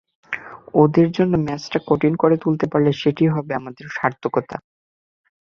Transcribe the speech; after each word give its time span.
ওদের 0.75 1.07
জন্য 1.11 1.33
ম্যাচটা 1.45 1.79
কঠিন 1.87 2.13
করে 2.15 2.35
তুলতে 2.37 2.65
পারলে 2.71 2.91
সেটিই 3.01 3.33
হবে 3.35 3.51
আমাদের 3.55 3.85
সার্থকতা। 3.89 4.57